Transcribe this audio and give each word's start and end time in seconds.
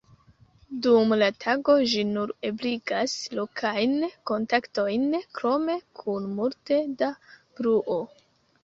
Dum 0.85 1.13
la 1.23 1.27
tago 1.45 1.75
ĝi 1.91 2.01
nur 2.13 2.33
ebligas 2.51 3.15
lokajn 3.41 3.95
kontaktojn 4.33 5.07
krome 5.41 5.79
kun 6.03 6.31
multe 6.41 6.83
da 7.05 7.17
bruo. 7.61 8.03